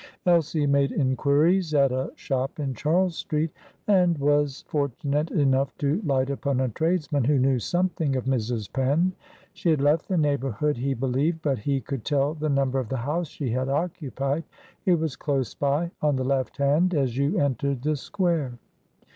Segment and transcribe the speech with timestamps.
[0.25, 3.51] Elsie made inquiries at a shop in Charles Street,
[3.87, 8.73] and was fortunate enough to light upon a tradesman who knew something of Mrs.
[8.73, 9.13] Penn.
[9.53, 12.97] She had left the neighbourhood, he believed, but he could tell the number of the
[12.97, 14.43] house she had occupied.
[14.87, 18.53] It was close by, on the left hand as you entered the square.